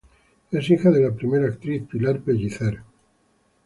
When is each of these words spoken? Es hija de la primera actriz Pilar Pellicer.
Es 0.49 0.67
hija 0.71 0.89
de 0.89 0.99
la 0.99 1.13
primera 1.13 1.45
actriz 1.45 1.83
Pilar 1.87 2.21
Pellicer. 2.21 2.81